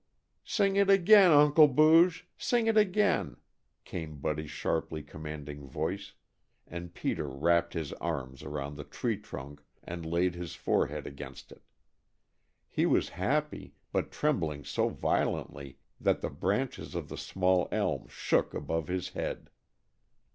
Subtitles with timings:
[0.43, 2.27] "Sing it again, Uncle Booge!
[2.35, 3.37] Sing it again!"
[3.85, 6.13] came Buddy's sharply commanding voice,
[6.65, 11.61] and Peter wrapped his arms around the tree trunk, and laid his forehead against it.
[12.67, 18.55] He was happy, but trembling so violently that the branches of the small elm shook
[18.55, 19.51] above his head.